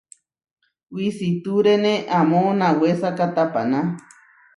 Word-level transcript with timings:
Wisitúrene 0.95 1.93
amó 2.19 2.41
nawésaka 2.59 3.25
tapaná. 3.35 3.79